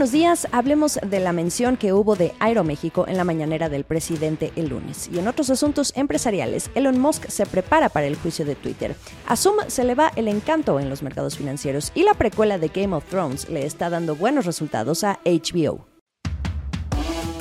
[0.00, 0.48] buenos días.
[0.52, 5.10] Hablemos de la mención que hubo de Aeroméxico en la mañanera del presidente el lunes.
[5.12, 8.96] Y en otros asuntos empresariales, Elon Musk se prepara para el juicio de Twitter.
[9.26, 12.68] A Zoom se le va el encanto en los mercados financieros y la precuela de
[12.68, 15.86] Game of Thrones le está dando buenos resultados a HBO.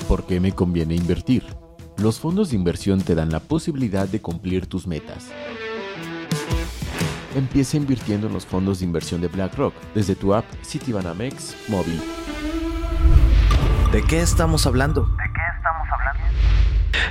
[0.10, 1.46] ¿Por qué me conviene invertir?
[1.96, 5.30] Los fondos de inversión te dan la posibilidad de cumplir tus metas.
[7.36, 12.02] Empieza invirtiendo en los fondos de inversión de BlackRock desde tu app Citibanamex móvil.
[13.92, 15.10] ¿De qué estamos hablando?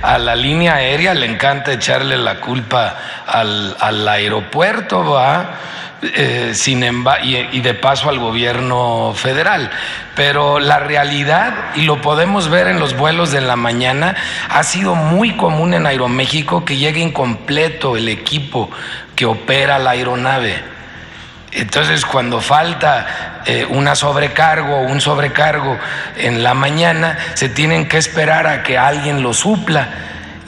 [0.01, 2.95] A la línea aérea le encanta echarle la culpa
[3.27, 5.55] al, al aeropuerto, ¿va?
[6.01, 9.69] Eh, sin y, y de paso al gobierno federal.
[10.15, 14.15] Pero la realidad, y lo podemos ver en los vuelos de la mañana,
[14.49, 18.69] ha sido muy común en Aeroméxico que llegue incompleto el equipo
[19.13, 20.63] que opera la aeronave.
[21.51, 25.77] Entonces, cuando falta eh, una sobrecargo o un sobrecargo
[26.15, 29.89] en la mañana, se tienen que esperar a que alguien lo supla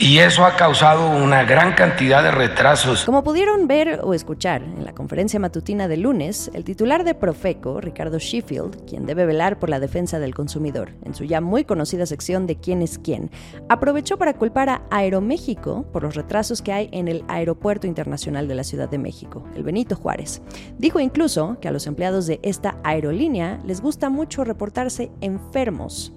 [0.02, 3.06] y eso ha causado una gran cantidad de retrasos.
[3.06, 7.80] Como pudieron ver o escuchar en la conferencia matutina de lunes, el titular de Profeco,
[7.80, 12.08] Ricardo Sheffield, quien debe velar por la defensa del consumidor, en su ya muy conocida
[12.08, 13.30] sección de quién es quién,
[13.70, 18.56] aprovechó para culpar a Aeroméxico por los retrasos que hay en el Aeropuerto Internacional de
[18.56, 20.42] la Ciudad de México, el Benito Juárez.
[20.80, 26.12] Dijo incluso que a los empleados de esta aerolínea les gusta mucho reportarse enfermos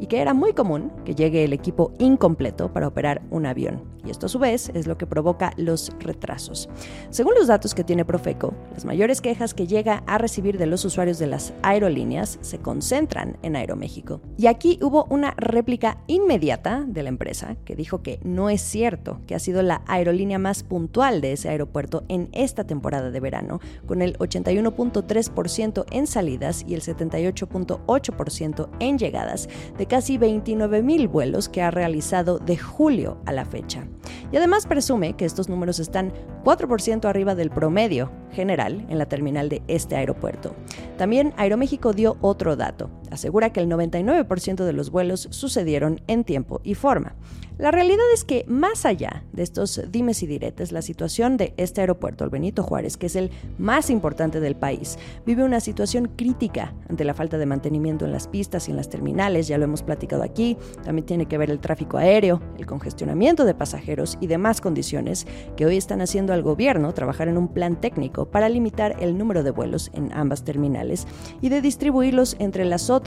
[0.00, 3.82] y que era muy común que llegue el equipo incompleto para operar un avión.
[4.04, 6.68] Y esto a su vez es lo que provoca los retrasos.
[7.10, 10.84] Según los datos que tiene Profeco, las mayores quejas que llega a recibir de los
[10.84, 14.20] usuarios de las aerolíneas se concentran en Aeroméxico.
[14.36, 19.20] Y aquí hubo una réplica inmediata de la empresa que dijo que no es cierto,
[19.26, 23.60] que ha sido la aerolínea más puntual de ese aeropuerto en esta temporada de verano,
[23.86, 29.48] con el 81.3% en salidas y el 78.8% en llegadas
[29.88, 33.86] casi 29 mil vuelos que ha realizado de julio a la fecha.
[34.30, 36.12] Y además presume que estos números están
[36.44, 40.54] 4% arriba del promedio general en la terminal de este aeropuerto.
[40.96, 42.90] También Aeroméxico dio otro dato.
[43.10, 47.14] Asegura que el 99% de los vuelos sucedieron en tiempo y forma.
[47.58, 51.80] La realidad es que más allá de estos dimes y diretes, la situación de este
[51.80, 54.96] aeropuerto, el Benito Juárez, que es el más importante del país,
[55.26, 58.88] vive una situación crítica ante la falta de mantenimiento en las pistas y en las
[58.88, 63.44] terminales, ya lo hemos platicado aquí, también tiene que ver el tráfico aéreo, el congestionamiento
[63.44, 65.26] de pasajeros y demás condiciones
[65.56, 69.42] que hoy están haciendo al gobierno trabajar en un plan técnico para limitar el número
[69.42, 71.08] de vuelos en ambas terminales
[71.40, 72.97] y de distribuirlos entre las otras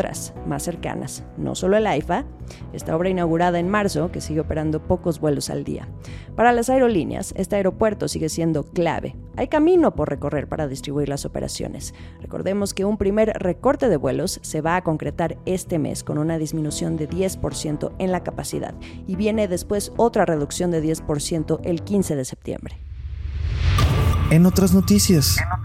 [0.48, 2.26] más cercanas, no solo el AIFA,
[2.74, 5.88] esta obra inaugurada en marzo, que sigue operando pocos vuelos al día.
[6.36, 9.16] Para las aerolíneas, este aeropuerto sigue siendo clave.
[9.38, 11.94] Hay camino por recorrer para distribuir las operaciones.
[12.22, 16.38] Recordemos que un primer recorte de vuelos se va a concretar este mes con una
[16.38, 18.74] disminución de 10% en la capacidad
[19.08, 22.78] y viene después otra reducción de 10% el 15 de septiembre.
[24.32, 25.38] En otras noticias.
[25.38, 25.61] ¿En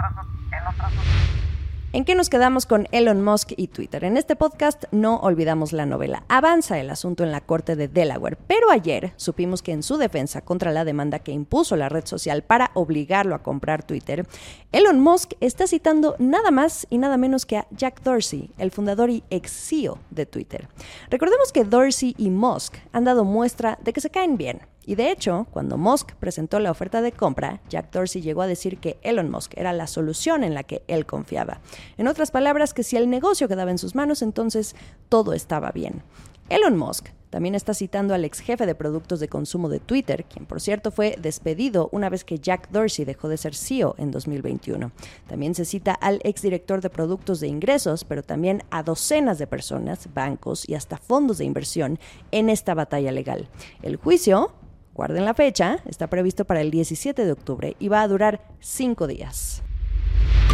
[2.04, 4.04] qué nos quedamos con Elon Musk y Twitter?
[4.04, 6.24] En este podcast no olvidamos la novela.
[6.28, 10.42] Avanza el asunto en la corte de Delaware, pero ayer supimos que en su defensa
[10.42, 14.26] contra la demanda que impuso la red social para obligarlo a comprar Twitter,
[14.72, 19.08] Elon Musk está citando nada más y nada menos que a Jack Dorsey, el fundador
[19.08, 20.68] y ex CEO de Twitter.
[21.08, 24.60] Recordemos que Dorsey y Musk han dado muestra de que se caen bien.
[24.86, 28.78] Y de hecho, cuando Musk presentó la oferta de compra, Jack Dorsey llegó a decir
[28.78, 31.60] que Elon Musk era la solución en la que él confiaba.
[31.96, 34.74] En otras palabras, que si el negocio quedaba en sus manos, entonces
[35.08, 36.02] todo estaba bien.
[36.48, 40.46] Elon Musk también está citando al ex jefe de productos de consumo de Twitter, quien
[40.46, 44.92] por cierto fue despedido una vez que Jack Dorsey dejó de ser CEO en 2021.
[45.26, 49.46] También se cita al ex director de productos de ingresos, pero también a docenas de
[49.48, 51.98] personas, bancos y hasta fondos de inversión
[52.30, 53.48] en esta batalla legal.
[53.82, 54.52] El juicio
[54.96, 59.06] Guarden la fecha, está previsto para el 17 de octubre y va a durar cinco
[59.06, 59.62] días.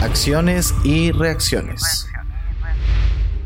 [0.02, 2.08] Acciones y reacciones.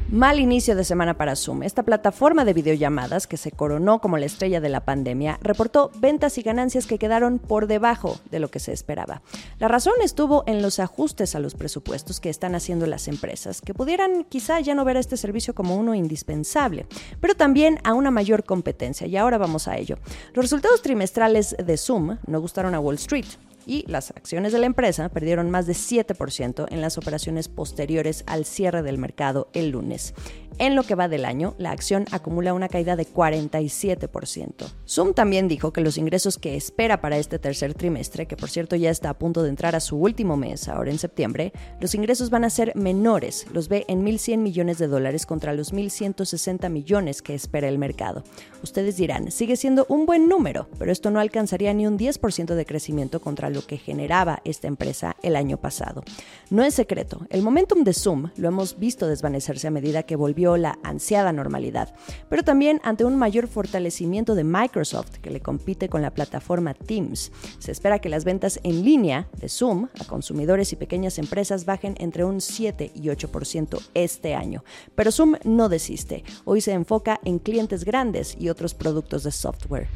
[0.08, 1.62] Mal inicio de semana para Zoom.
[1.62, 6.38] Esta plataforma de videollamadas que se coronó como la estrella de la pandemia reportó ventas
[6.38, 9.20] y ganancias que quedaron por debajo de lo que se esperaba.
[9.58, 13.74] La razón estuvo en los ajustes a los presupuestos que están haciendo las empresas, que
[13.74, 16.86] pudieran quizá ya no ver a este servicio como uno indispensable,
[17.20, 19.06] pero también a una mayor competencia.
[19.06, 19.98] Y ahora vamos a ello.
[20.32, 23.26] Los resultados trimestrales de Zoom no gustaron a Wall Street
[23.66, 28.44] y las acciones de la empresa perdieron más de 7% en las operaciones posteriores al
[28.44, 30.14] cierre del mercado el lunes.
[30.58, 34.72] En lo que va del año, la acción acumula una caída de 47%.
[34.88, 38.74] Zoom también dijo que los ingresos que espera para este tercer trimestre, que por cierto
[38.74, 42.30] ya está a punto de entrar a su último mes, ahora en septiembre, los ingresos
[42.30, 43.46] van a ser menores.
[43.52, 48.24] Los ve en 1.100 millones de dólares contra los 1.160 millones que espera el mercado.
[48.62, 52.64] Ustedes dirán, sigue siendo un buen número, pero esto no alcanzaría ni un 10% de
[52.64, 56.02] crecimiento contra lo que generaba esta empresa el año pasado.
[56.48, 60.45] No es secreto, el momentum de Zoom lo hemos visto desvanecerse a medida que volvió
[60.54, 61.92] la ansiada normalidad,
[62.28, 67.32] pero también ante un mayor fortalecimiento de Microsoft que le compite con la plataforma Teams.
[67.58, 71.96] Se espera que las ventas en línea de Zoom a consumidores y pequeñas empresas bajen
[71.98, 74.62] entre un 7 y 8% este año,
[74.94, 76.22] pero Zoom no desiste.
[76.44, 79.88] Hoy se enfoca en clientes grandes y otros productos de software.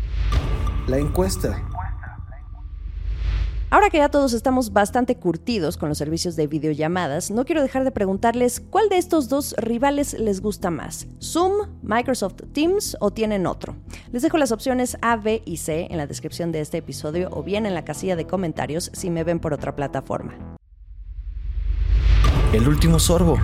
[0.88, 1.62] La encuesta.
[3.72, 7.84] Ahora que ya todos estamos bastante curtidos con los servicios de videollamadas, no quiero dejar
[7.84, 13.46] de preguntarles cuál de estos dos rivales les gusta más, Zoom, Microsoft Teams o tienen
[13.46, 13.76] otro.
[14.10, 17.44] Les dejo las opciones A, B y C en la descripción de este episodio o
[17.44, 20.34] bien en la casilla de comentarios si me ven por otra plataforma.
[22.52, 23.38] El último sorbo.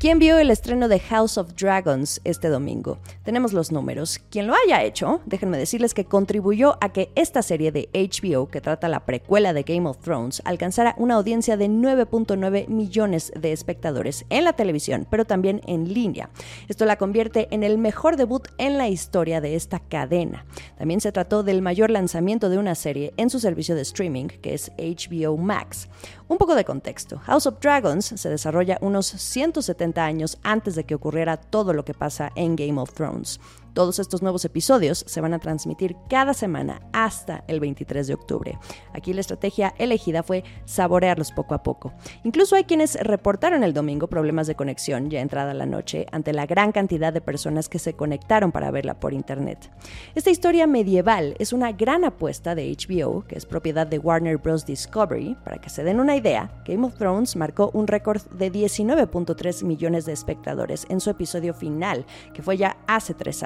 [0.00, 2.98] ¿Quién vio el estreno de House of Dragons este domingo?
[3.24, 4.20] Tenemos los números.
[4.30, 8.60] Quien lo haya hecho, déjenme decirles que contribuyó a que esta serie de HBO, que
[8.60, 14.24] trata la precuela de Game of Thrones, alcanzara una audiencia de 9.9 millones de espectadores
[14.30, 16.30] en la televisión, pero también en línea.
[16.68, 20.46] Esto la convierte en el mejor debut en la historia de esta cadena.
[20.78, 24.54] También se trató del mayor lanzamiento de una serie en su servicio de streaming, que
[24.54, 25.88] es HBO Max.
[26.28, 27.18] Un poco de contexto.
[27.24, 31.94] House of Dragons se desarrolla unos 170 años antes de que ocurriera todo lo que
[31.94, 33.40] pasa en Game of Thrones.
[33.78, 38.58] Todos estos nuevos episodios se van a transmitir cada semana hasta el 23 de octubre.
[38.92, 41.92] Aquí la estrategia elegida fue saborearlos poco a poco.
[42.24, 46.44] Incluso hay quienes reportaron el domingo problemas de conexión ya entrada la noche ante la
[46.44, 49.70] gran cantidad de personas que se conectaron para verla por internet.
[50.16, 54.66] Esta historia medieval es una gran apuesta de HBO, que es propiedad de Warner Bros.
[54.66, 55.36] Discovery.
[55.44, 60.04] Para que se den una idea, Game of Thrones marcó un récord de 19.3 millones
[60.04, 62.04] de espectadores en su episodio final,
[62.34, 63.44] que fue ya hace tres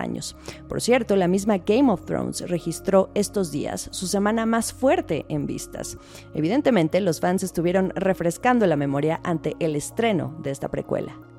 [0.68, 5.46] Por cierto, la misma Game of Thrones registró estos días su semana más fuerte en
[5.46, 5.98] vistas.
[6.34, 11.31] Evidentemente, los fans estuvieron refrescando la memoria ante el estreno de esta precuela.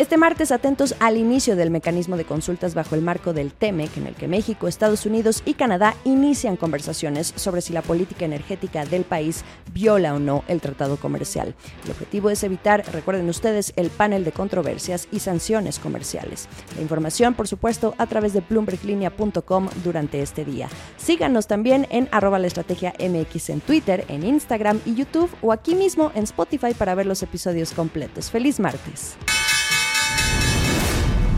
[0.00, 4.06] Este martes atentos al inicio del mecanismo de consultas bajo el marco del TEMEC, en
[4.06, 9.04] el que México, Estados Unidos y Canadá inician conversaciones sobre si la política energética del
[9.04, 9.44] país
[9.74, 11.54] viola o no el tratado comercial.
[11.84, 16.48] El objetivo es evitar, recuerden ustedes, el panel de controversias y sanciones comerciales.
[16.76, 20.70] La información, por supuesto, a través de bloomberglinea.com durante este día.
[20.96, 25.74] Síganos también en arroba la estrategia MX en Twitter, en Instagram y YouTube o aquí
[25.74, 28.30] mismo en Spotify para ver los episodios completos.
[28.30, 29.18] ¡Feliz martes!